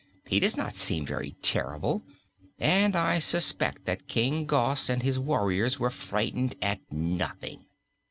He 0.25 0.39
does 0.39 0.57
not 0.57 0.73
seem 0.73 1.05
very 1.05 1.35
terrible 1.43 2.01
and 2.57 2.95
I 2.95 3.19
suspect 3.19 3.85
that 3.85 4.07
King 4.07 4.47
Gos 4.47 4.89
and 4.89 5.03
his 5.03 5.19
warriors 5.19 5.77
were 5.79 5.91
frightened 5.91 6.55
at 6.59 6.79
nothing." 6.91 7.65